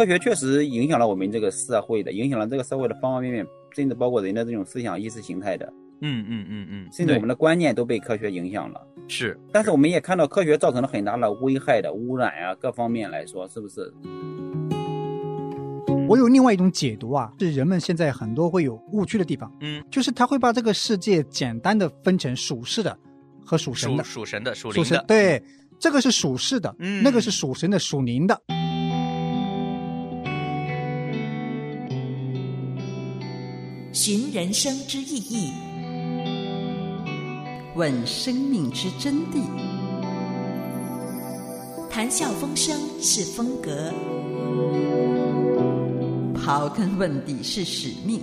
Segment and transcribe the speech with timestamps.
[0.00, 3.46] 科学确实影响了我们这个社会的，影响了这个社会的方方面面，
[3.76, 8.80] 甚至包括人的这种思想意识形态的，嗯嗯嗯嗯，甚至我们的观念都被科学影响了。
[9.08, 13.92] 是，但是我们也看到科学造成了很大的危害的污染啊，各方面来说，是不是？
[16.08, 22.98] 我有另外一种解读啊，是人们现在很多会有误区的地方，嗯，就是他会把这个世界简单的分成属世的
[23.44, 25.42] 和属神的，属神的、属属灵的，对，
[25.78, 28.40] 这个是属世的，嗯那个是属神的、属灵的。
[34.02, 35.52] 寻人生之意义，
[37.74, 39.44] 问生命之真谛。
[41.90, 43.92] 谈笑风生是风格，
[46.34, 48.22] 刨根问底是使命。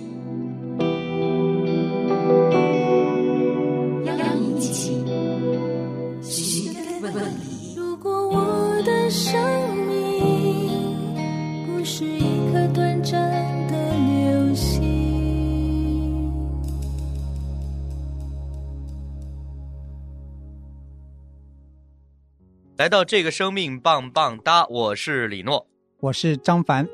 [22.88, 25.68] 来到这个生命棒棒哒，我是李诺。
[26.00, 26.88] 我是张凡，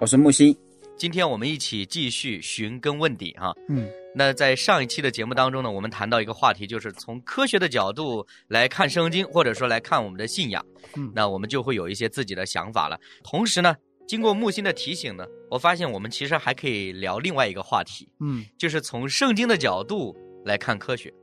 [0.00, 0.52] 我是木星，
[0.96, 3.54] 今天我们一起继续寻根问底哈。
[3.68, 10.66] 嗯，那在上一期的节目当中呢，我们谈到一个话题，就是从科学的角度来看圣经，或者说来看我们的信仰。
[10.96, 12.98] 嗯那我们就会有一些自己的想法了。
[13.22, 13.72] 同时呢，
[14.08, 20.12] 经过木星的提醒呢，我发现我们其实还可以聊另外一个话题，嗯，就是从圣经的角度
[20.44, 21.14] 来看科学。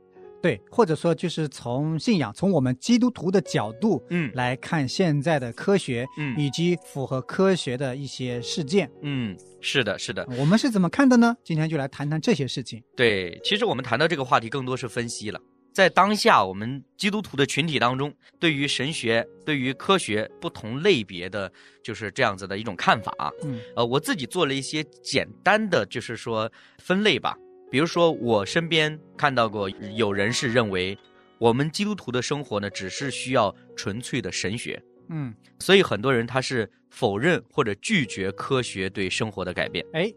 [0.42, 11.36] 对，或者说就是从信仰，从我们基督徒的角度，嗯来看现在的科学，嗯以及符合科学的一些事件，嗯，是的，是的，我们是怎么看的呢？
[11.44, 12.82] 今天就来谈谈这些事情。
[12.96, 15.40] 对，其实我们谈到这个话题，更多是分析了。
[15.72, 21.50] 在当下我们基督徒的群体当中，对于神学、对于科学不同类别的，
[21.82, 23.30] 就是这样子的一种看法啊。
[23.44, 27.34] 嗯呃，我自己做了一些简单的，就是说分类吧。
[27.72, 29.66] 比如说，我身边看到过
[29.96, 30.96] 有人是认为，
[31.38, 34.78] 我们基督徒的生活呢，只是需要纯粹的神学，
[35.08, 39.82] 嗯，所以很多人他是否认或者拒绝科学对生活的改变。
[39.94, 40.12] 哎，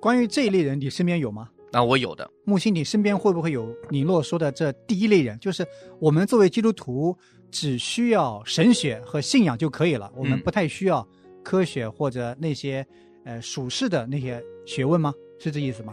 [0.00, 1.50] 关于这一类人，你身边有吗？
[1.72, 5.36] 那我有的，木星，你身边会不会有李诺说的这第一类人？
[5.40, 5.66] 就是
[5.98, 7.18] 我们作为基督徒，
[7.50, 11.04] 只需要神学和信仰就可以了，我们嗯不太需要
[11.42, 12.86] 科学或者那些
[13.24, 15.12] 呃属世的那些学问吗？
[15.40, 15.92] 是这意思吗？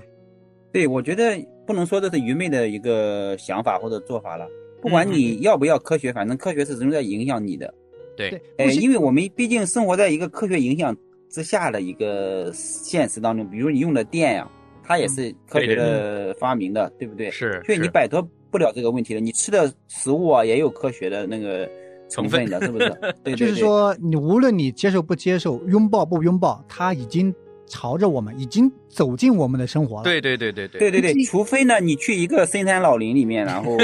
[0.72, 4.48] 对，我觉得不能说这是愚昧的一个想法或者做法了。
[4.82, 7.72] 不管你要不要科学，反正科学是仍在影响你的。
[8.18, 10.96] 对，哎，呃，因为我们毕竟生活在一个科学影响
[11.30, 14.50] 之下的一个现实当中，比如你用的电呀、
[14.84, 17.30] 它也是科学的发明的，对不对？
[17.30, 19.20] 是所以你摆脱不了这个问题了。
[19.20, 21.70] 你吃的食物啊，也有科学的那个
[22.10, 22.90] 成分的，是不是？
[23.24, 23.36] 对对对。
[23.36, 27.34] 就是说，你无论你接受不接受，拥抱不拥抱，它已经
[27.72, 30.04] 朝着我们，已经走进我们的生活了。
[30.04, 30.80] 对对对对对。
[30.80, 33.78] 对对对，除非呢，你去一个深山老林里面，然后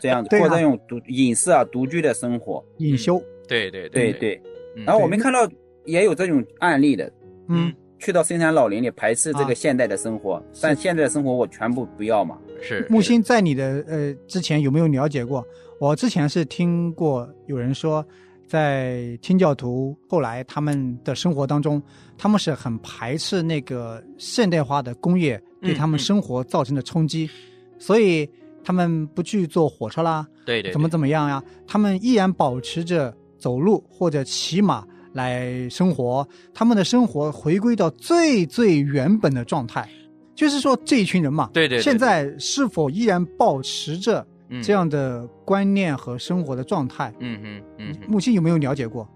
[0.00, 0.38] 这样子啊。
[0.38, 2.64] 过这种独隐士啊、独居的生活。
[2.78, 4.12] 隐修，对对对对。
[4.14, 4.42] 对。
[4.76, 4.84] 嗯。
[4.86, 5.46] 然后我们看到
[5.84, 7.12] 也有这种案例的，
[7.48, 9.44] 嗯，去到深山老林里排斥这啊。
[9.44, 12.38] 个现代的生活，但现在的生活我全部不要嘛。
[12.62, 15.46] 是木星在你的呃之前有没有了解过？
[15.78, 18.04] 我之前是听过有人说，
[18.50, 21.80] 在清教徒后来他们的生活当中，
[22.18, 27.30] 他们是很排斥那个现代化的工业对他们生活造成的冲击，
[27.78, 28.28] 所以
[28.64, 31.40] 他们不去坐火车啦，对对，怎么怎么样呀？
[31.64, 39.88] 他们依然保持着走路或者骑马来生活，他们的生活回归到最最原本的状态。
[40.34, 44.26] 就是说，这一群人嘛，对对对现在是否依然保持着嗯
[44.62, 47.12] 这样的观念和生活的状态？
[47.20, 49.08] 嗯嗯嗯嗯木星有没有了解过？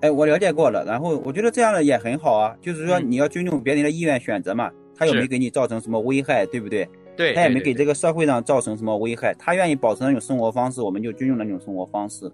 [0.00, 6.86] 哎，我了解过了，然后我觉得这样的也很好啊，就是说嗯你要尊重别人的意愿选择嘛，他又是没给你造成什么危害，对不对？
[7.16, 12.30] 对，他也没给这个社会上造成什么危害，他愿意保持那种生活方式，我们就尊重那种生活方式。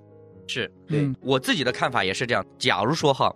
[0.46, 2.44] 是对嗯我自己的看法也是这样。
[2.58, 3.32] 假如说哈，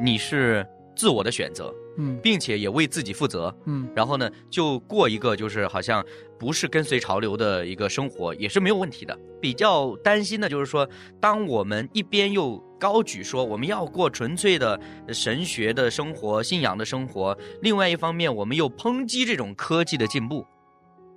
[0.00, 0.66] 你是
[0.96, 3.54] 自我的选择，嗯并且也为自己负责。
[3.66, 6.04] 嗯然后呢，就过一个就是好像
[6.38, 9.16] 不是跟随潮流的一个生活，也是没有问题的。
[9.40, 10.88] 比较担心的就是说，
[11.20, 14.80] 当我们一边又高举说我们要过纯粹的
[15.12, 20.44] 神学的生活、信仰的生活，另外一方面我们又抨击这种科技的进步，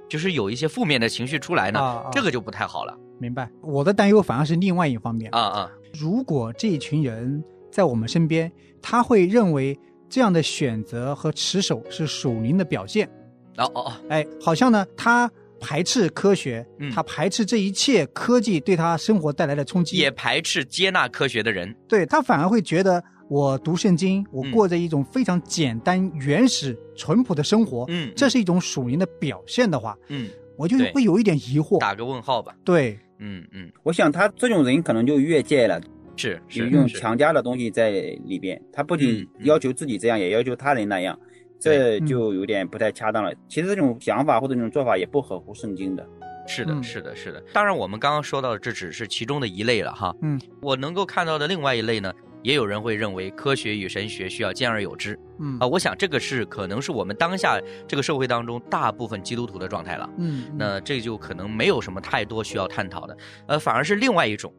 [0.10, 3.50] 就是有一些负面的情绪出来呢，啊啊这个就不太好了明白。
[3.62, 5.72] 我的担忧反而是另外一方面啊啊！
[6.00, 7.44] 如果这一群人
[7.80, 9.80] 在我们身边，他会认为
[10.10, 13.08] 这样的选择和持守是属灵的表现。
[13.56, 15.32] 哦哦哦，哎，好像呢，他
[15.62, 21.74] 排斥科学，嗯他排斥这一切科技对他生活带来的冲击，也排斥接纳科学的人。
[21.88, 30.28] 对他反而会觉得我读圣经，我嗯过着一种非常简单、原始、淳朴的生活，嗯，这是一种属灵的表现的话，嗯，
[30.58, 31.80] 我就对会有一点疑惑。
[31.80, 32.54] 打个问号吧。
[32.66, 35.80] 对，嗯嗯，我想他这种人可能就越界了，
[36.20, 37.92] 是就是用强加的东西在
[38.26, 38.62] 里边。
[38.74, 41.18] 他不仅要求自己这样，也要求他人那样，
[41.60, 43.34] 这就有点不太恰当了。
[43.48, 46.06] 其实这种想法或者这种做法也不合乎圣经的。
[46.48, 47.42] 是的，嗯是的，是的。
[47.54, 50.16] 当然，我们刚刚说到的这只是其中的一类了哈。
[50.22, 52.12] 嗯，我能够看到的另外一类呢，
[52.42, 55.68] 也有人会认为科学与神学需要兼而有之嗯啊。
[55.68, 60.10] 我想这个是可能是我们当下这个社会当中大部分基督徒的状态了。
[60.18, 63.16] 嗯，那这就可能没有什么太多需要探讨的，
[63.48, 64.52] 呃，反而是另外一种，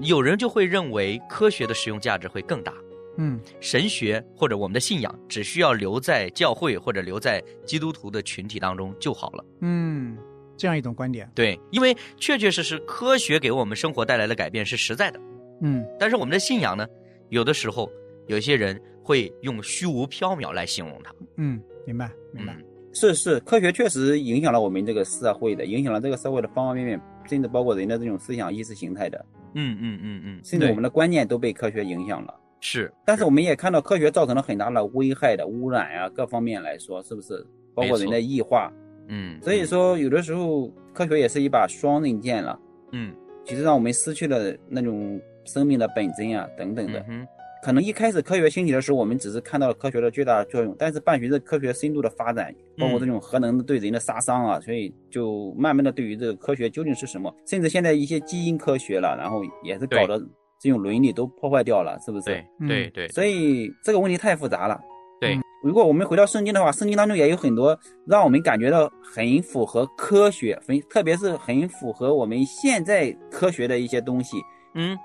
[0.00, 2.72] 有人就会认为科学的实用价值会更大，
[3.16, 3.40] 嗯。
[3.60, 9.44] 神学或者我们的信仰只需要留在教会或者留在基督徒的群体当中就好了。
[9.60, 10.16] 嗯，
[10.56, 15.20] 这样一种观点，对，因为确确实实科学给我们生活带来的改变是实在的，
[15.62, 15.84] 嗯。
[15.98, 16.86] 但是我们的信仰呢，
[17.30, 17.90] 有的时候
[18.26, 21.14] 有些人会用虚无缥缈来形容它。
[21.36, 29.24] 嗯，明白明白，嗯，是是，科学确实影响了我们这个社会的，影响了这个社会的方方面面，甚至包括人的这种思想意识形态的，
[29.56, 32.32] 嗯嗯嗯嗯，甚至我们的观念都被科学影响了。
[32.60, 37.44] 是，但是我们也看到科学造成了很大的危害的污染啊，各方面来说，是不是？
[37.74, 38.72] 包括人的异化。
[39.08, 42.58] 嗯，所以说，有的时候科学也是一把双刃剑了，
[42.92, 43.14] 嗯，
[43.44, 46.98] 其实让我们失去了那种生命的本真啊，等等的。
[47.08, 47.28] 嗯哼，
[47.66, 60.16] 可能一开始科学兴起的时候，我们只是看到了科学的巨大的作用，但是伴随着科学深度的发展，包括这种核能对人的杀伤啊，所以就慢慢的对于这个科学究竟是什么，甚至现在一些基因科学了，然后也是搞得
[60.60, 62.26] 这种伦理都破坏掉了，是不是？
[62.26, 64.80] 对嗯对对，所以这个问题太复杂了。
[65.20, 67.76] 对嗯如果我们回到圣经的话，圣经当中也有很多
[68.06, 74.36] 让我们感觉到很符合科学，很特别是很符合我们现在科学的一些东西。
[74.74, 74.96] 嗯，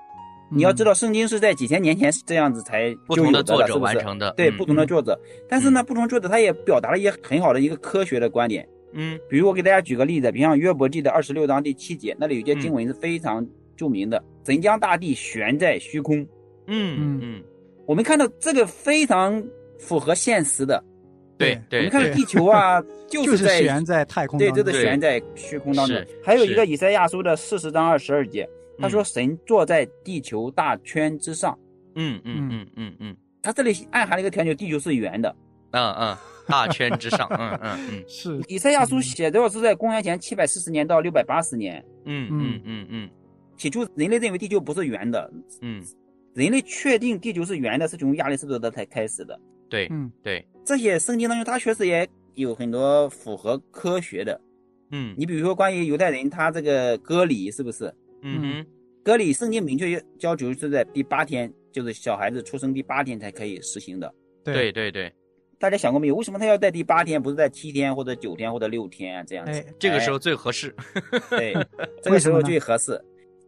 [0.54, 3.84] 你要知道，圣经是在几千年前是这样子才不同的就有的了，作者是不是？
[3.84, 5.18] 完成的，对，嗯不同的作者。
[5.48, 8.68] 但是呢，不同作者他也表达了一些很好的一个科学的观点。
[8.94, 13.46] 嗯比如我给大家举个例子，比方约伯记的二十六章第七节，那里有些嗯经文是非常
[13.76, 16.20] 著名的：“神将大地悬在虚空。”
[16.68, 17.42] 嗯嗯嗯，
[17.86, 19.42] 我们看到这个非常
[19.78, 20.82] 符合现实的。
[21.38, 25.96] 对我对对们看到地球啊， 就就是在悬在太空对，当中，就是悬在虚空当中。
[26.22, 31.58] 还有一个以赛亚书的四十章二十二节，他说嗯神坐在地球大圈之上。
[31.94, 35.34] 嗯嗯嗯嗯嗯他这里暗含了一个条件，地球是圆的。
[35.72, 36.16] 嗯嗯，
[36.46, 41.84] 大圈之上，嗯嗯嗯是以赛亚书写的是在公元前七百四十年到六百八十年。
[42.04, 43.10] 嗯嗯嗯嗯
[43.56, 45.30] 起初人类认为地球不是圆的，
[45.60, 45.82] 嗯，
[46.34, 49.38] 人类确定地球是圆的是从亚里士多德才开始的。
[49.68, 54.40] 对嗯对，这些圣经当中，它确实也有很多符合科学的。
[54.90, 57.92] 嗯你比如说关于犹太人，他这个割礼是不是？
[58.22, 58.66] 嗯哼
[59.04, 64.12] 格里圣经明确要求是在第八天，就是小孩子出生第八天才可以实行的。
[64.44, 65.12] 对对对，
[65.58, 66.14] 大家想过没有？
[66.14, 69.24] 为什么他要在第八天，不是在七天或者九天或者六天啊？
[69.26, 70.74] 这样子，哎这个时候最合适，
[71.30, 71.54] 哎对，
[72.02, 73.00] 这个时候最合适，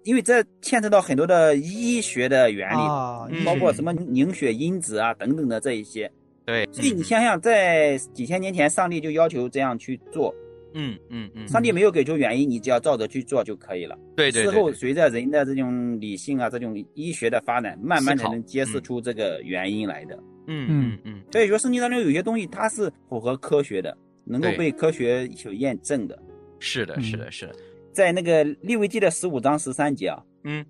[0.02, 6.10] 因为这牵扯到很多的医学的原理，包括什么凝血因子啊等等的这一些。
[6.44, 10.34] 对，所以你想想，在几千年前，上帝就要求这样去做，
[10.74, 13.98] 嗯嗯嗯，上帝没有给出原因，你只要照着去做就可以了。
[14.16, 20.14] 对对事后，随着人的这种理性啊，这种医学的发展，慢慢才能揭示出这个原因来的。
[20.46, 26.18] 嗯嗯嗯，所以说，圣经当中有些东西它是符合科学的，能够被科学所验证的。
[26.58, 27.02] 是的，嗯。
[27.02, 27.54] 是的，是的，
[27.92, 30.64] 在那个利未记的十五章十三节啊，嗯。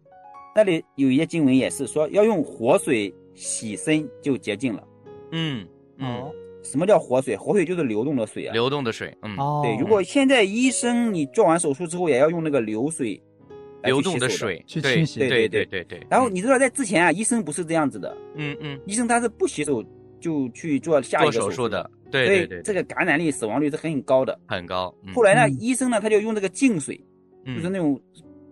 [0.54, 4.86] 那里有一些经文也是说要用活水洗身就洁净了。
[5.32, 5.66] 嗯
[5.98, 6.32] 嗯，哦
[6.64, 7.36] 什么叫活水？
[7.36, 8.52] 活水就是流动的水啊。
[8.52, 13.20] 流动的水，嗯，哦，对，如果现在医生你做完手术之后也要用那个流水
[13.84, 19.84] 流动的水，去对清洗对对对对对对，然后你知道在之前啊，医生不是这样子的，嗯嗯，医生他是不洗手
[20.18, 24.38] 就去做下一个手术的，，对所以对对，这个感染率、死亡率是很高的。
[24.46, 25.12] 很高，嗯。
[25.12, 25.56] 后来呢，嗯。
[25.60, 26.98] 医生呢他就用这个净水，
[27.44, 27.54] 嗯。
[27.56, 28.00] 就是那种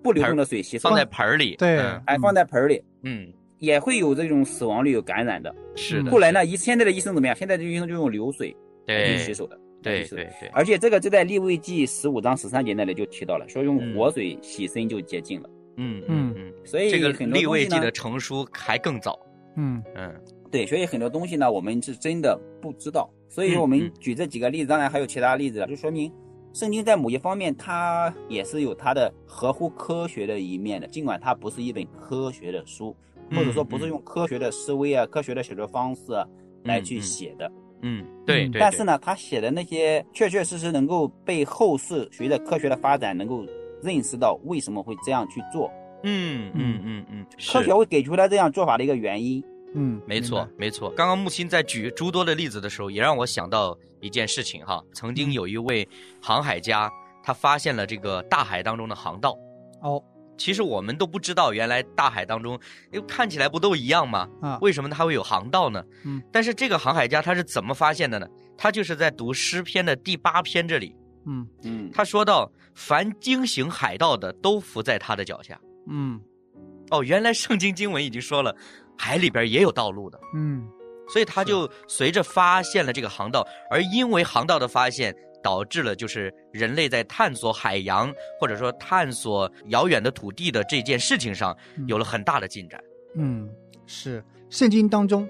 [0.02, 1.04] 不流动的水洗手放，在。
[1.07, 2.02] 盆儿里，对嗯。
[2.04, 2.83] 哎放在盆儿里。
[3.04, 5.54] 嗯也会有这种死亡率有感染的。
[5.76, 6.11] 是的。
[6.11, 7.37] 后来呢，医现在的医生怎么样？
[7.37, 8.54] 现在的医生就用流水
[8.85, 9.57] 对去洗手的。
[9.81, 15.50] 对对对，而且这个就在利未记十五章十三节那里就提到了，说用活水洗身就洁净了。
[15.76, 19.16] 嗯嗯嗯，所以这个很多利未记的东西呢，成书还更早。
[19.57, 20.12] 嗯嗯
[20.50, 23.09] 对，所以很多东西呢，我们是真的不知道。
[23.28, 26.12] 所以我们举这几个例子，当然还有其他例子，就说明
[26.52, 32.95] 圣经在某些方面它也是有它的合乎科学的一面的，尽管它不是一本科学的书，
[33.35, 36.27] 或者说不是用科学的思维啊、科学的写作方式啊
[36.65, 37.51] 来去写的。
[37.83, 38.61] 嗯，对对。
[38.61, 43.45] 但是呢，他写的那些确确实实能够被后世随着科学的发展能够
[43.83, 45.69] 认识到为什么会这样去做，
[46.05, 49.43] 嗯嗯嗯嗯，科学会给出他这样做法的一个原因。
[49.75, 50.91] 嗯，没错，没错。
[50.91, 54.81] 刚刚木星在举诸多的例子的时候，也让我想到一件事情哈。
[54.93, 55.89] 曾经有一位
[56.21, 56.91] 航海家，
[57.25, 59.35] 他发现了这个大海当中的航道。
[59.81, 60.01] 哦，
[60.43, 62.59] 其实我们都不知道，原来大海当中，
[62.91, 64.29] 因为看起来不都一样吗？
[64.41, 65.81] 啊，为什么它会有航道呢？
[66.05, 68.27] 嗯，但是这个航海家他是怎么发现的呢？
[68.59, 70.97] 他就是在读诗篇的第八篇这里，
[71.27, 75.57] 嗯嗯，他说到：“凡惊醒海盗的，都伏在他的脚下。”
[75.89, 76.21] 嗯
[76.91, 78.53] 哦，原来圣经经文已经说了，
[78.99, 80.19] 海里边也有道路的。
[80.35, 80.67] 嗯
[81.09, 91.57] 所以他就随着发现了这个航道，而因为航道的发现，导致了就是人类在探索海洋或者说探索遥远的土地的这件事情上
[91.87, 92.83] 有了很大的进展。
[93.15, 93.49] 嗯，
[93.87, 95.29] 是圣经当中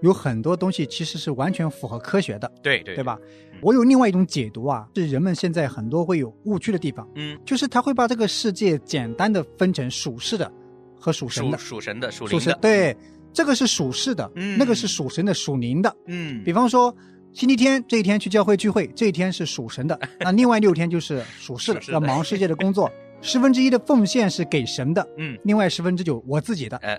[0.00, 3.04] 有很多东西其实是完全符合科学的，对对对？
[3.04, 3.18] 吧
[3.52, 3.58] 嗯？
[3.60, 10.50] 我有另外一种解读啊，是人们现在很多会有误区的地方，嗯，就是他会把这个世界简单的分成属世的
[10.98, 11.58] 和属神的。
[11.58, 12.96] 属神的属属灵的，神对，
[13.32, 15.94] 这个是属世的，嗯那个是属神的、属灵的。
[16.06, 16.94] 嗯，比方说，
[17.38, 22.90] 星期天这一天去教会聚会，这一天是属神的， 那另外六天就是属世的要忙世界的工作。
[23.22, 25.38] 十分之一的奉献是给神的，嗯。
[25.44, 26.98] 另外十分之九我自己的，呃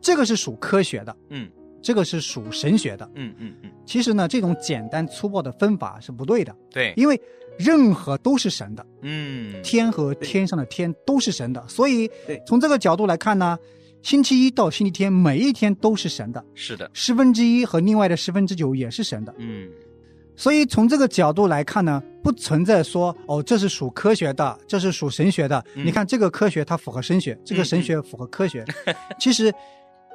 [0.00, 1.48] 这个是属科学的，嗯。
[1.80, 3.08] 这个是属神学的。
[3.14, 7.20] 嗯嗯嗯，其实呢，这种简单粗暴的分法是不对的，对，因为
[7.56, 9.62] 任何都是神的，嗯。
[9.62, 12.10] 天和天上的天都是神的，所以
[12.44, 13.56] 从这个角度来看呢，
[14.02, 19.68] 星期一到星期天每一天都是神的，是的，十分之一和另外的十分之九也是神的，嗯。
[20.36, 25.64] 所以从这个角度来看呢，不存在说哦这是属科学的，这是属神学的。
[25.74, 25.84] 嗯。
[25.84, 28.64] 你看这个科学它符合神学，这个神学符合科学，
[29.18, 29.52] 其实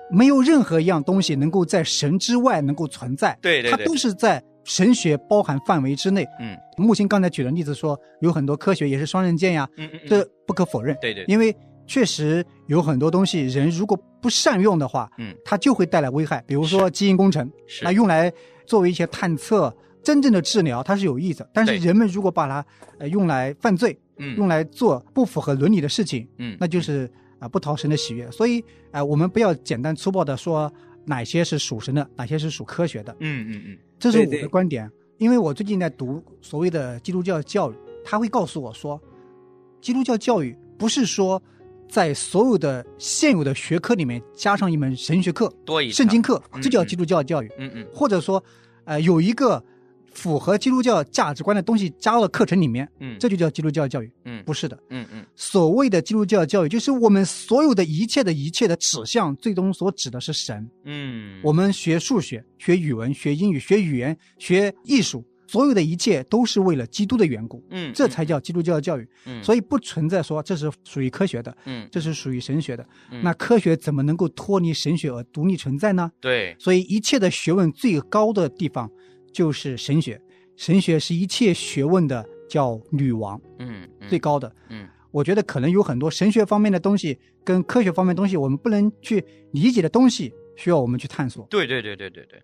[0.10, 3.72] 没有任何一样东西能够在神之外能够存在，对对对。
[3.72, 6.26] 它都是在神学包含范围之内。
[6.40, 6.58] 嗯。
[6.78, 10.98] 木星刚才举的例子说，有很多科学也是双刃剑呀，嗯嗯，这不可否认。
[11.02, 11.54] 对对，因为
[11.86, 15.36] 确实有很多东西，人如果不善用的话，嗯。
[15.44, 16.44] 它就会带来危害。
[16.48, 17.84] 比如说基因工程，是。
[17.84, 18.32] 那用来
[18.66, 21.50] 作为一些探测、真正的治疗，它是有益的。
[21.54, 22.66] 但是人们如果把它
[23.00, 24.36] 呃用来犯罪，嗯。
[24.38, 27.10] 用来做不符合伦理的事情，嗯那就是
[27.40, 28.30] 啊、不讨神的喜悦。
[28.32, 28.62] 所以
[28.92, 30.72] 啊、呃我们不要简单粗暴的说
[31.06, 33.14] 哪些是属神的，哪些是属科学的。
[33.20, 33.78] 嗯嗯嗯。
[34.00, 37.76] 这是我的观点，因为我最近在读所谓的基督教教育，
[38.06, 39.02] 他会告诉我说，
[39.82, 41.42] 基督教教育不是说
[41.94, 47.88] 在所有的现有的学科里面加上一门神学课、多一圣经课这叫基督教教育，嗯嗯。
[47.94, 48.44] 或者说，
[48.86, 49.64] 呃，有一个
[50.12, 54.12] 符合基督教价值观的东西加到课程里面，嗯，这就叫基督教教育。
[54.26, 54.44] 嗯。
[54.44, 55.24] 不是的，嗯嗯。
[55.36, 60.68] 所谓的基督教教育，就是我们所有的一切的一切的指向，最终所指的是神。
[60.86, 69.08] 嗯，我们学数学、学语文、学英语、学语言、学艺术，所有的一切都是为了基督的缘故，嗯这才叫基督教的教育。
[69.26, 72.86] 嗯，所以不存在说这是属于科学的，嗯这是属于神学的。
[73.12, 76.12] 嗯那科学怎么能够脱离神学而独立存在呢？
[76.20, 78.90] 对，所以一切的学问最高的地方
[79.32, 80.20] 就是神学，
[80.56, 84.54] 神学是一切学问的叫女王，嗯嗯最高的。
[84.70, 91.46] 嗯我觉得可能有很多神学方面的东西跟科学方面的东西，我们不能去理解的东西，需要我们去探索。
[91.52, 92.42] 对对对对对对，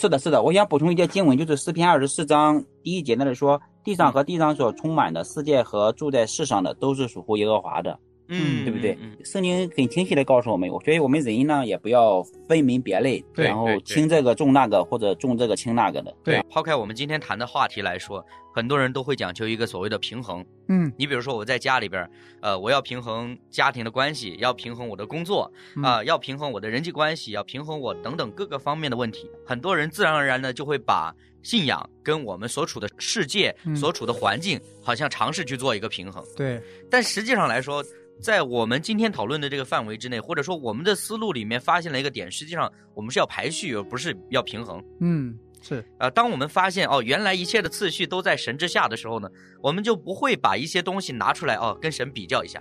[0.00, 7.96] 是的，是的，我想补充一些经文，就是诗篇二十四章第一节那里说，地上和地上所充满的世界和住在世上的都是属乎耶和华的，
[8.28, 9.16] 嗯，对不对嗯？
[9.24, 16.14] 圣经很清晰的告诉我们，我觉得我们人呢也不要分门别类，对然后轻这个重那个或者重这个轻那个的。
[16.24, 18.24] 对抛开我们今天谈的话题来说，
[18.54, 20.44] 很多人都会讲究一个所谓的平衡。
[20.68, 22.10] 嗯你比如说我在家里边儿，
[22.40, 29.30] 呃，我要平衡家庭的关系，要平衡我的工作嗯啊、要平衡我的人际关系，要平衡我等等各个方面的问题。
[29.44, 36.24] 很多人自然而然的就会把信仰跟我们所处的世界、嗯所处的环境，好像尝试去做一个平衡。
[36.36, 37.84] 对，但实际上来说，
[38.20, 44.82] 在我们今天讨论的这个范围之内，或者说我们的思路里面发现了一个点，实际上我们是要排序，而不是要平衡。
[45.00, 49.28] 嗯是，呃，当我们发现哦，原来一切的次序都在神之下的时候呢，
[49.60, 52.60] 我们就不会把一些东西拿出来哦，跟神比较一下。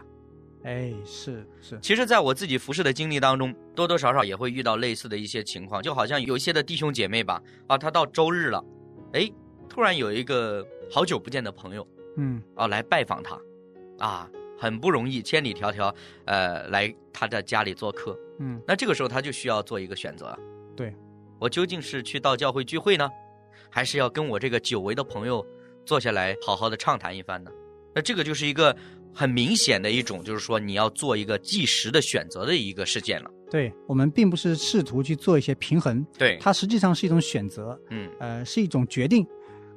[0.63, 8.63] 哎，是是，其实，在我自己服侍的经历当中，多多少少也会遇到类似的一些情况，就好像有一些的弟兄姐妹吧，啊，他到周日了，
[9.13, 9.27] 哎，
[9.67, 11.87] 突然有一个好久不见的朋友，
[12.17, 12.41] 嗯。
[12.55, 13.41] 啊，来拜访他，
[13.97, 15.91] 啊，很不容易，千里迢迢，
[16.25, 20.37] 呃，来他的家里做客，嗯，那这个时候他就需要做一个选择，
[20.75, 20.93] 对，
[21.39, 23.09] 我究竟是去到教会聚会呢，
[23.71, 25.43] 还是要跟我这个久违的朋友
[25.85, 27.49] 坐下来好好的畅谈一番呢？
[27.93, 28.73] 那这个就是一个
[29.13, 33.29] 很明显的一种，就是说你要做一个即时的选择的一个事件了。
[33.49, 39.27] 对我们并不是试图去做一些平衡，对，它实际上是一种选择，嗯呃，是一种决定。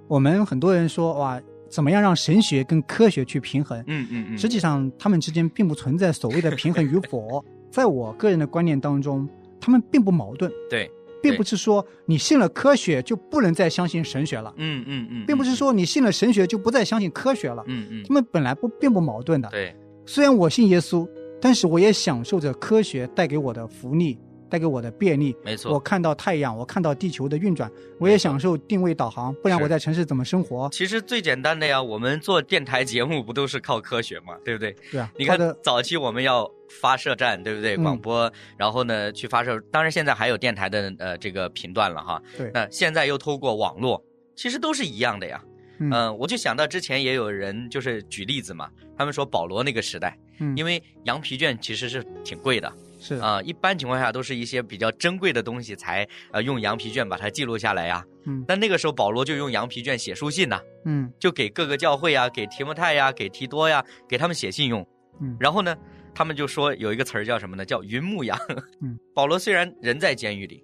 [0.06, 3.82] 我们很多人说哇，怎么样让神学跟科学去平衡？
[3.88, 7.44] 嗯嗯嗯，实际上，他们之间并不存在所谓的平衡与否。
[7.72, 9.28] 在我个人的观念当中，
[9.60, 10.88] 他们并不矛盾，对，
[11.24, 19.48] 并不是说你信了科学就不能再相信神学了，嗯嗯嗯，并不是说你信了神学就不再相信科学了，嗯嗯，他们本来不并不矛盾的。
[19.50, 19.74] 对，
[20.06, 21.08] 虽然我信耶稣，
[21.40, 25.34] 但是我也享受着科学带给我的福利，带给我的便利。
[25.44, 30.68] 没错，我看到太阳，我看到地球的运转，我也享受定位导航，不然我在城市怎么生活？
[30.70, 34.74] 其实最简单的呀，我们做电台节目不都是靠科学嘛，对不对？
[34.90, 37.76] 对啊，你看早期我们要发射站，对不对？
[37.76, 42.22] 嗯广播，然后呢去发射，当然现在还有电台的呃这个频段了哈。
[42.36, 44.02] 对，那现在又透过网络，
[44.34, 45.42] 其实都是一样的呀。
[45.80, 58.02] 嗯嗯、我就想到之前也有人就是举例子嘛，他们说保罗那个时代，嗯，因为羊皮卷其实是挺贵的是啊、一般情况下都是一些比较珍贵的东西才呃用羊皮卷把它记录下来呀。
[58.24, 64.80] 嗯但那个时候保罗就用羊皮卷写书信呐、嗯就给各个教会呀，给提摩太呀，给提多呀，给他们写信用。
[65.20, 65.76] 嗯然后呢，
[66.14, 67.64] 他们就说有一个词儿叫什么呢？
[67.64, 68.38] 叫云牧羊。
[68.80, 70.62] 嗯， 保罗虽然人在监狱里，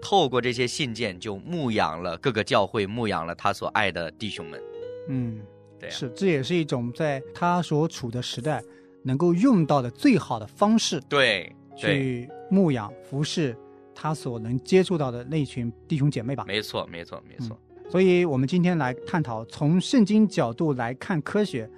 [0.00, 4.62] 透过这些信件就牧养了各个教会，牧养了他所爱的弟兄们。
[5.08, 5.40] 嗯，
[5.78, 8.62] 对呀、是，这也是一种在他所处的时代
[9.02, 13.56] 能够用到的最好的方式，对对，去牧养服侍
[13.94, 16.44] 他所能接触到的那群弟兄姐妹吧。
[16.46, 17.58] 没错没错没错。
[17.90, 21.68] 所以，我们今天来探讨从圣经角度来看科学，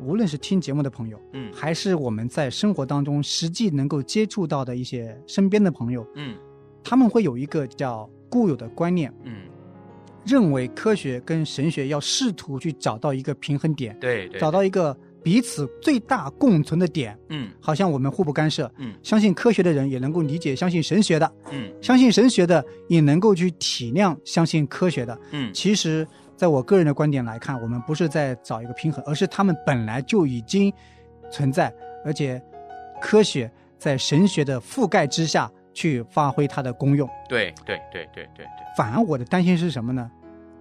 [0.00, 1.52] 无论是听节目的朋友，嗯。
[1.52, 6.36] 还是我们在生活当中实际能够接触到的一些身边的朋友，嗯。
[6.84, 9.42] 他们会有一个叫固有的观念，嗯，
[10.24, 17.48] 认为科学跟神学要试图去找到一个平衡点，对对，找到一个彼此最大共存的点，嗯。
[17.58, 18.70] 好像我们互不干涉。
[18.78, 18.94] 嗯。
[19.02, 21.72] 相信科学的人也能够理解相信神学的，嗯。
[21.82, 25.18] 相信神学的也能够去体谅相信科学的。
[25.32, 25.52] 嗯。
[25.52, 30.72] 其实，在我个人的观点来看，我们不是在找一个平衡，而是他们本来就已经
[31.30, 31.72] 存在，
[32.04, 32.40] 而且
[33.00, 37.08] 科学在神学的覆盖之下去发挥它的功用。
[37.28, 38.46] 对对对对对对
[38.76, 40.10] 反而我的担心是什么呢？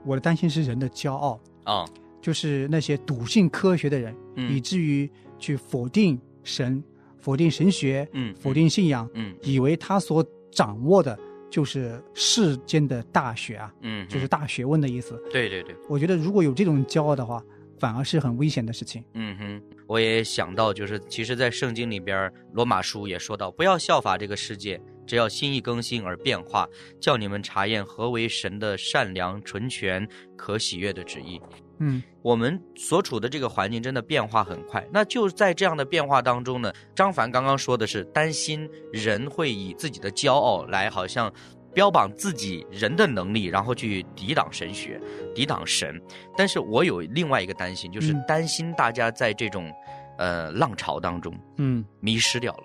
[0.06, 1.86] 我的担心是人的骄傲，啊
[2.22, 6.84] 就是那些笃信科学的人，以嗯至于去否定神、
[7.20, 11.18] 否定神学、嗯否定信仰，嗯以为他所掌握的
[11.50, 15.22] 就是世间的大学啊，嗯，就是大学问的意思。
[15.32, 15.76] 对对对。
[15.88, 17.44] 我觉得如果有这种骄傲的话，
[17.80, 19.04] 反而是很危险的事情。
[19.14, 26.68] 嗯哼，我也想到，就是其实，在圣经里边，罗马书也说到，不要效法这个世界，只要心意更新而变化，
[27.02, 31.42] 叫你们查验何为神的善良、纯全、可喜悦的旨意。
[31.80, 41.32] 嗯我们所处的这个环境真的变化很快，那就在这样的变化当中呢，张凡刚刚说的是担心人会以自己的骄傲来好像
[41.74, 45.00] 标榜自己人的能力，然后去抵挡神学、
[45.36, 46.02] 抵挡神。
[46.36, 49.72] 但是我有另外一个担心，就是嗯担心大家在这种
[50.18, 52.64] 呃浪潮当中嗯，迷失掉了。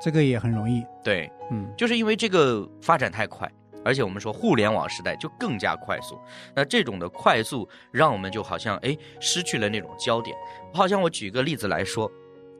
[0.00, 0.84] 这个也很容易。
[1.02, 3.50] 对，嗯就是因为这个发展太快，
[3.84, 6.18] 而且我们说互联网时代就更加快速。
[6.54, 10.36] 那这种的快速，让我们就好像哎失去了那种焦点。
[10.72, 12.10] 好像我举个例子来说，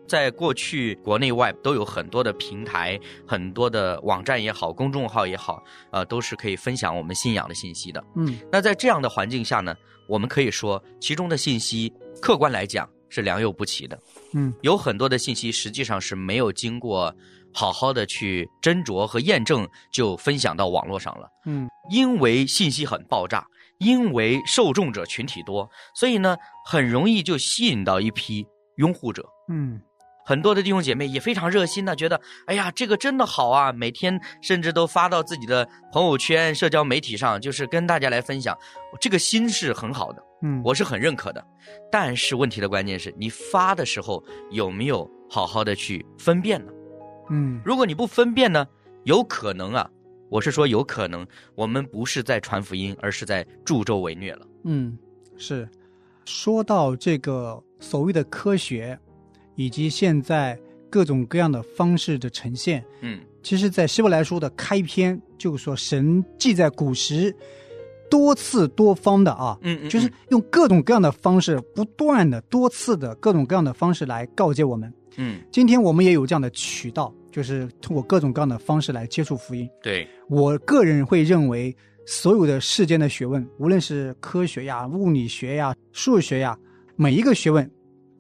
[0.07, 8.05] 在过去国内外都有很多的平台、很多的网站也好、公众号也好，呃，都是可以分享我们信仰的信息的。
[8.15, 9.75] 嗯那在这样的环境下呢，
[10.07, 13.99] 我们可以说其中的信息，客观来讲是良莠不齐的。
[14.35, 17.15] 嗯有很多的信息实际上是没有经过
[17.55, 21.29] 好好的去斟酌和验证，就分享到网络上了。
[21.47, 23.47] 嗯因为信息很爆炸，
[23.79, 26.37] 因为受众者群体多，所以呢，
[26.67, 29.25] 很容易就吸引到一批拥护者。
[29.49, 29.81] 嗯
[30.27, 33.71] 很多的弟兄姐妹也非常热心的，觉得哎呀，这个真的好啊！
[33.71, 38.57] 每天甚至都发到自己的朋友圈、社交媒体上，就是跟大家来分享。
[38.99, 41.47] 这个心是很好的，嗯，我是很认可的。
[41.93, 46.73] 但是问题的关键是你发的时候有没有好好的去分辨呢？
[47.31, 48.67] 嗯如果你不分辨呢，
[49.05, 49.91] 有可能啊，
[50.29, 54.47] 我是说有可能，我们不是在传福音，而是在助纣为虐了。
[54.65, 54.97] 嗯
[55.37, 55.69] 是。
[56.25, 58.99] 说到这个所谓的科学，
[59.57, 60.59] 以及现在
[60.89, 62.83] 各种各样的方式的呈现。
[63.03, 67.35] 嗯其实，在希伯来书的开篇就说，神记在古时
[68.09, 74.91] 多次多方的啊，嗯嗯，就是用各种各样的方式，不断的多次的各种各样的方式来告诫我们。
[75.17, 79.69] 嗯今天我们也有这样的渠道，就是通过各种各样的方式来接触福音。
[79.83, 81.75] 对，我个人会认为，
[82.07, 86.57] 所有的世间的学问，无论是科学呀、物理学呀、数学呀，
[86.97, 87.71] 每一个学问，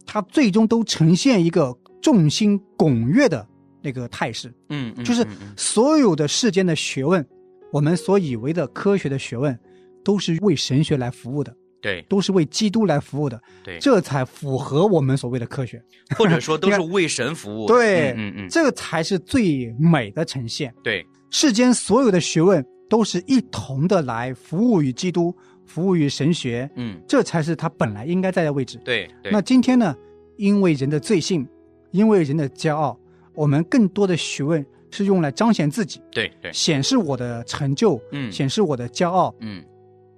[0.06, 3.46] 它最终都呈现一个众星拱月的
[3.82, 4.52] 那个态势。
[4.68, 5.26] 嗯嗯，就是
[5.56, 7.26] 所有的世间的学问，
[7.72, 9.58] 我们所以为的科学的学问，
[10.02, 11.54] 都是为神学来服务的，
[11.84, 15.80] 对都是为基督来服务的，对，这才符合我们所谓的科学。
[16.16, 17.66] 或者说都 是为神服务。
[17.66, 20.74] 对嗯嗯嗯，这个才是最美的呈现。
[20.82, 25.34] 对，世间所有的学问都是一同的来服务于基督，
[25.66, 28.80] 服务于神学，嗯这才是他本来应该在的位置。
[28.84, 29.94] 对对，那今天呢，
[30.38, 31.46] 因为人的罪性，
[31.90, 32.98] 因为人的骄傲，
[33.34, 39.34] 我们更多的学问是用来彰显自己，对对，显示我的成就，嗯显示我的骄傲。
[39.40, 39.62] 嗯，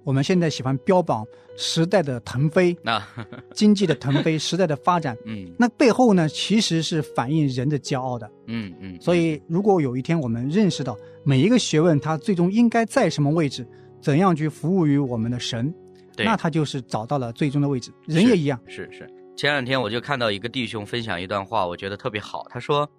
[0.07, 3.05] 我们现在喜欢标榜时代的腾飞，那
[3.53, 5.17] 经济的腾飞， 时代的发展。
[5.25, 8.31] 嗯那背后呢，其实是反映人的骄傲的。
[8.45, 13.67] 嗯嗯，所以，如果有一天我们认识到每一个学问它最终应该在什么位置，
[13.99, 15.73] 怎样去服务于我们的神，
[16.15, 17.91] 对那他就是找到了最终的位置。
[18.05, 22.47] 人也一样，是是，前两天我就看到一个弟兄分享一段话，我觉得特别好。
[22.49, 22.89] 他说，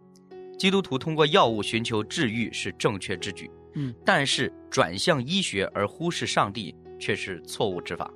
[0.58, 8.12] 基督徒通过药物寻求治愈是正确之举，嗯，但是转向医学而忽视上帝却是错误之法。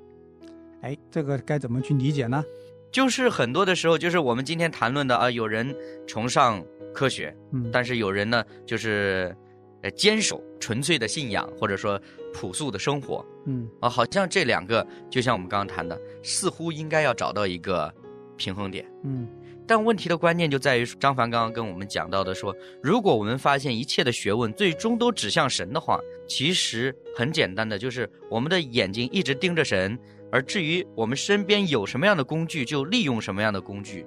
[0.81, 2.45] 哎，这个该怎么去理解呢？
[2.91, 5.75] 就是很多的时候，就是我们今天谈论的啊，有人
[6.07, 9.35] 崇尚科学，嗯，但是有人呢，就是
[9.83, 12.01] 呃坚守纯粹的信仰，或者说
[12.35, 17.93] 朴素的生活嗯啊，好像这两个就像我们刚刚谈的，似乎应该要找到一个
[18.37, 18.85] 平衡点。
[19.05, 19.27] 嗯
[19.73, 29.99] 但问题的关键就在于张凡刚刚跟我们讲到的说，如果我们发现一切的学问最终都指向神的话，其实很简单的，就是我们的眼睛一直盯着神，
[30.31, 34.05] 而至于我们身边有什么样的工具，就利用什么样的工具，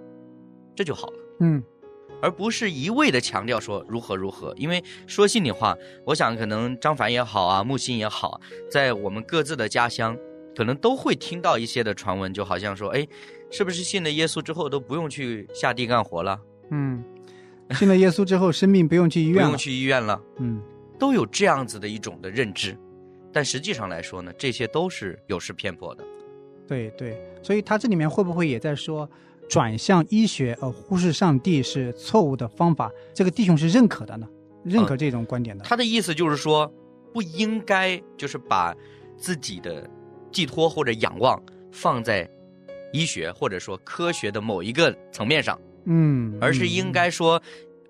[0.75, 1.13] 这就好了。
[1.39, 1.63] 嗯
[2.21, 5.75] 而不是一味的强调说如何如何，因为说心里话，
[6.05, 10.15] 我想可能张凡也好啊，木心也好，在我们各自的家乡，
[10.55, 13.07] 可能都会听到一些的传闻，就好像说，哎，
[13.55, 16.37] 是不是信了耶稣之后都不用去下地干活了，
[16.71, 17.01] 嗯，
[17.71, 19.57] 信了耶稣之后，生病不用去医院了不用。
[19.57, 20.61] 去医院了，嗯
[20.99, 22.77] 都有这样子的一种的认知，
[23.31, 26.03] 但实际上来说呢，这些都是有失偏颇的。
[26.67, 29.09] 对对，所以他这里面会不会也在说，
[29.47, 32.91] 转向医学而忽视上帝是错误的方法？
[33.13, 34.27] 这个弟兄是认可的呢，
[34.65, 35.63] 认可这种观点的。
[35.63, 36.69] 他的意思就是说，
[37.13, 38.75] 不应该就是把
[39.15, 39.89] 自己的
[40.29, 41.41] 寄托或者仰望
[41.71, 42.29] 放在
[42.95, 47.41] 医学或者说科学的某一个层面上，嗯，而是应嗯该说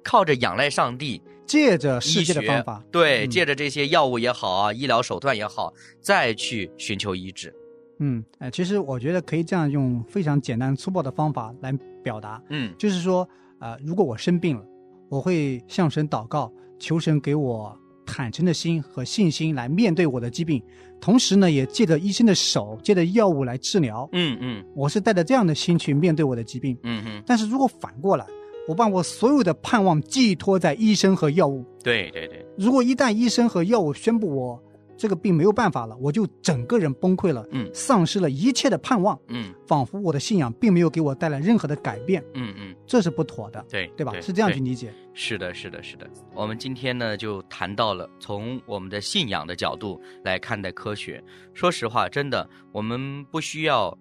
[0.04, 7.54] 靠着仰赖上帝，借着世界的方法，对，嗯借着这些药物也好啊，医疗手段也好，再去寻求医治。
[8.00, 11.72] 嗯，哎，其实我觉得可以这样用非常简单粗暴的方法来
[12.04, 13.28] 表达，嗯就是说，
[13.60, 14.66] 呃，如果我生病了，
[15.10, 20.62] 我会向神祷告，求神给我坦诚的心和信心来面对我的疾病，
[21.02, 24.08] 同时呢，也借着医生的手，借着药物来治疗。
[24.14, 26.78] 嗯嗯我是带着这样的心去面对我的疾病。
[26.84, 28.26] 嗯嗯，但是如果反过来，
[28.68, 34.64] 我把我所有的盼望寄托在医生和药物，对对对，如果一旦医生和药物宣布我
[34.98, 44.14] 这个病没有办法了，我就整个人崩溃了，嗯丧失了一切的盼望，嗯仿佛我的信仰并没有给我带来任何的改变，嗯嗯，这是不妥的，对对吧？
[44.22, 44.94] 是这样去理解。
[45.14, 46.10] 是的，是的，是的。
[46.34, 51.24] 我们今天呢，就谈到了从我们的信仰的角度来看待科学。
[51.54, 53.98] 说实话，真的，我们不需要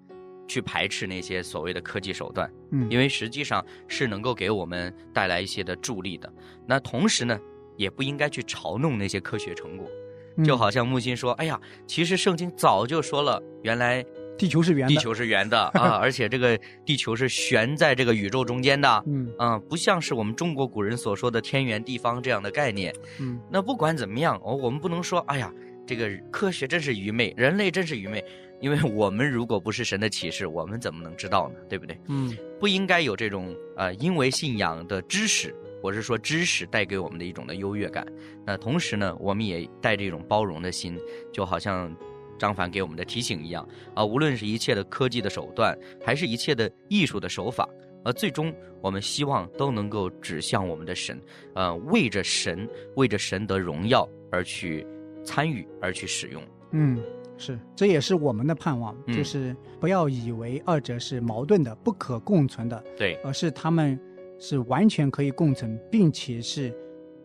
[0.48, 6.33] 去排斥那些所谓的科技手段，嗯，因为实际上是能够给我们带来一些的助力的。
[6.66, 7.38] 那同时呢，
[7.76, 9.88] 也不应该去嘲弄那些科学成果。
[10.37, 14.05] 嗯就好像木心说：“哎呀，其实圣经早就说了，原来
[14.37, 22.92] 地球是圆的，地球是圆的 啊，而且这个地球是悬在这个宇宙中间的。”嗯嗯，不像是我们中国古人所说的天圆地方这样的概念。
[23.20, 25.53] 嗯那不管怎么样，哦，我们不能说，哎呀，
[25.87, 28.25] 这个科学真是愚昧，人类真是愚昧，
[28.61, 31.55] 因为我们如果不是神的启示，我们怎么能知道呢？
[31.68, 31.97] 对不对？
[32.09, 38.07] 嗯不应该有这种呃，因为信仰的知识，我是说知识带给我们的一种的优越感。
[38.47, 40.99] 那同时呢，我们也带着一种包容的心，
[41.31, 41.94] 就好像
[42.38, 47.68] 张凡给我们的提醒一样啊，无论是一切的科技的手段，还是一切的艺术的手法。
[48.03, 51.20] 呃，最终我们希望都能够指向我们的神，
[51.55, 52.66] 呃，为着神，
[52.97, 54.87] 为着神的荣耀而去
[55.23, 56.42] 参与，而去使用。
[56.73, 56.99] 嗯，
[57.37, 64.01] 是，这也是我们的盼望，嗯就是不要以为二者是矛盾的、不可共存的，对，而是他们
[64.46, 66.70] 是完全可以共存，并且是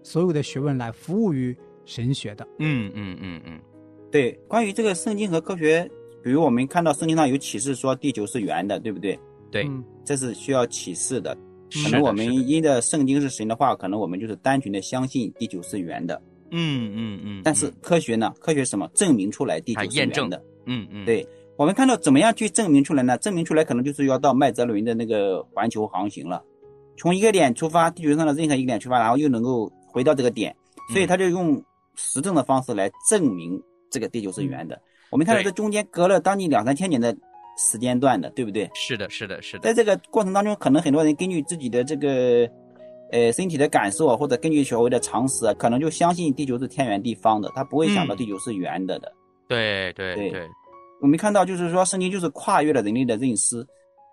[0.02, 1.54] 所有的学问来服务于
[1.84, 2.48] 神学的。
[2.60, 3.60] 嗯嗯嗯嗯，
[4.10, 5.86] 对，关于这个圣经和科学，
[6.24, 9.20] 比如我们看到圣经上有启示说地球是圆的，对不对？
[9.52, 11.38] 对，嗯这是需要启示的。
[11.84, 16.20] 可能我们因着圣经是神的话，可能我们就是单纯的相信地球是圆的。
[16.52, 18.34] 嗯嗯嗯，但是科学呢？
[18.40, 18.90] 科学什么？
[18.94, 20.44] 证明出来地球是它验证圆的。
[20.68, 21.28] 嗯嗯，对
[21.58, 23.18] 我们看到怎么样去证明出来呢？
[23.18, 26.42] 证明出来可能就是要到麦哲伦的那个环球航行了，
[27.00, 30.56] 从一个点出发，地球上的任何一个点出发，然后又能够回到这个点，
[30.94, 31.60] 所以他就用
[31.96, 33.60] 实证的方式来证明
[33.90, 34.80] 这个地球是圆的。
[35.10, 37.16] 我们看到这中间隔了将近两三千年的
[37.58, 38.70] 时间段的，对不对？
[38.76, 42.48] 是的，是的，是的，在这个过程当中，可能很多人根据自己的这个
[43.12, 49.12] 呃身体的感受啊，或者根据所谓的常识啊，可能就相信地球是天圆地方的，他不会想到嗯地球是圆的的。
[49.48, 50.48] 对对对对，
[51.02, 53.66] 我们看到，就是说，圣经就是跨越了人类的认识，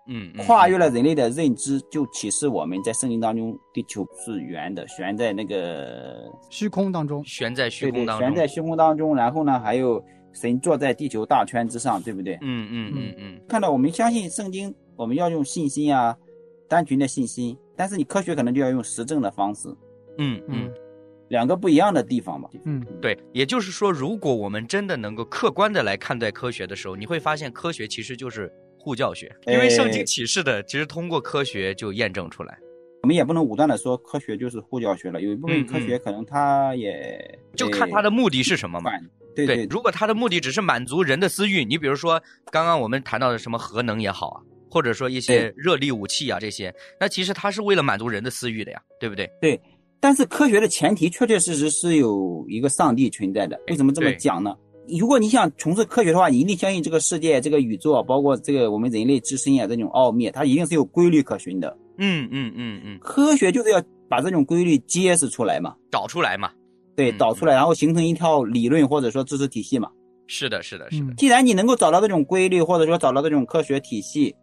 [0.07, 9.15] 嗯，嗯跨越了人类的认知，就启示我们在圣经当中，地球是圆的，悬在那个虚空当中，悬在虚空当中，悬在虚空当中。
[9.15, 12.35] 然后呢，还有神坐在地球大圈之上，对不对？
[12.41, 16.15] 嗯嗯嗯嗯，看到我们相信圣经，我们要用信心啊，
[16.67, 17.57] 单纯的信心。
[17.75, 19.69] 但是你科学可能就要用实证的方式，
[20.17, 20.73] 嗯嗯嗯，
[21.27, 22.49] 两个不一样的地方吧。
[22.65, 32.57] 嗯对，也就是说，如果我们真的能够客观的来看待科学的时候，你会发现科学其实就是护教学，因为圣经哎启示的，其实通过科学就验证出来，
[33.03, 38.91] 我们也不能武断的说科学就是护教学了，有一部分嗯科学可能它也就看它的目的是什么嘛。
[39.35, 42.19] 对如果它的目的只是满足人的私欲，你比如说
[42.51, 49.29] 刚刚我们谈到的什么核能也好啊，或者说一些热力武器啊这些，那其实它是为了满足人的私欲的呀，对不对？
[49.39, 49.61] 对，
[49.99, 53.61] 但是科学的前提确确实实是有一个上帝存在的。
[53.67, 54.55] 为什么这么讲呢？
[54.99, 61.75] 如果你想从事科学的话，你一定相信这个世界、这个宇宙，包括这个我们人类自身啊这种奥秘，它一定是有规律可循的。
[61.97, 66.51] 嗯嗯嗯嗯，科学就是要把这种规律揭示出来嘛，找出来嘛。
[66.95, 69.89] 对，嗯导出来，然后形成一套理论或者说知识体系嘛。
[70.27, 71.15] 是的，是的，是的嗯。
[71.15, 74.35] 既然你能够找到这种规律，或者说找到这种科学体系，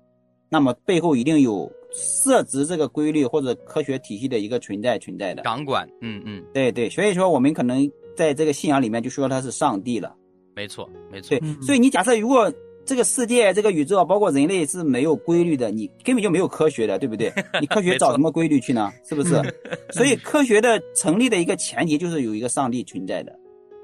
[0.49, 5.43] 那么背后一定有设置这个规律或者科学体系的一个存在存在的。
[5.43, 10.15] 掌管，嗯嗯，对对，所以说我们可能在这个信仰里面就说他是上帝了。
[10.55, 12.53] 没错，没错所以你假设如果
[12.85, 17.33] 这个世界、这个宇宙，包括人类是没有规律的，你根本就没有科学的，对不对？
[17.61, 18.93] 你科学找什么规律去呢？
[19.09, 19.40] 是不是？
[19.90, 23.35] 所以科学的成立的一个前提就是有一个上帝存在的，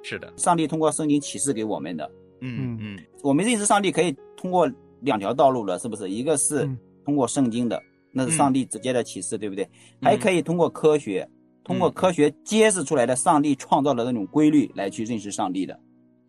[0.02, 2.10] 是的，上帝通过圣经启示给我们的。
[2.42, 6.08] 嗯嗯我们认识上帝可以通过两条道路了，是不是？
[6.10, 9.66] 一个是嗯通过圣经的，那是上帝直接的启示，对不对？
[10.02, 11.26] 还可以，以通过科学，
[11.64, 15.78] 通过科学揭示出来的上帝创造的那种规律来去认识上帝的。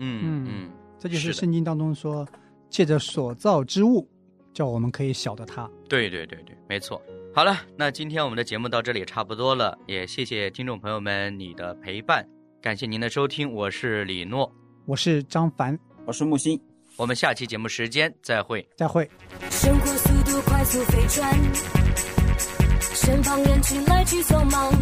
[0.04, 2.28] 嗯嗯，这就是圣经当中说，
[2.70, 4.08] 借着所造之物，
[4.52, 5.70] 叫我们可以晓得他。
[5.88, 7.02] 对对对对，没错。
[7.34, 12.28] 好了，那今天我们的节目到这里也差不多了，也谢谢听众朋友们你的陪伴，
[12.62, 14.52] 感谢您的收听，我是李诺，
[14.86, 16.60] 我是张凡，我是木心。
[16.98, 18.68] 我们下期节目时间再会。
[18.76, 19.10] 再会。
[19.50, 21.32] 生活速度快速飞转，
[22.82, 24.74] 身旁人群来去匆忙。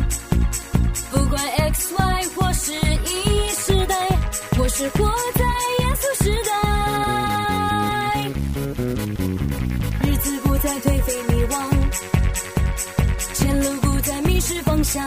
[1.12, 3.29] 不管 X Y 或是 E 时代，我
[4.80, 5.44] 是活在
[5.80, 6.52] 耶稣时代。
[10.08, 11.54] 日子不再颓废迷惘，
[13.34, 15.06] 前路不再迷失方向，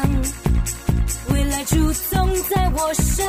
[1.30, 3.26] 未来主总在我身